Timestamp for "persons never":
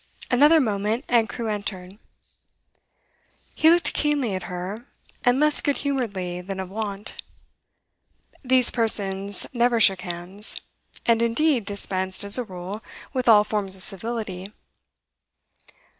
8.71-9.79